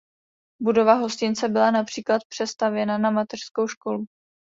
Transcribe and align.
Budova 0.61 0.93
hostince 0.95 1.49
byla 1.49 1.71
například 1.71 2.21
přestavěna 2.29 2.97
na 2.97 3.11
mateřskou 3.11 3.67
školu. 3.67 4.05